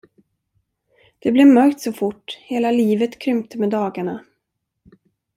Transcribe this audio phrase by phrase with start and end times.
[1.19, 4.23] Det blev mörkt så fort, hela livet krympte med dagarna.